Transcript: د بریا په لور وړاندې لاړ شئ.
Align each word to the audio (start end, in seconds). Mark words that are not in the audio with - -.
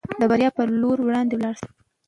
د 0.19 0.21
بریا 0.31 0.49
په 0.57 0.63
لور 0.81 0.97
وړاندې 1.01 1.35
لاړ 1.43 1.55
شئ. 1.59 1.69